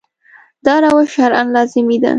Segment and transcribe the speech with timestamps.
[0.65, 2.09] دا روش شرعاً لازمي دی.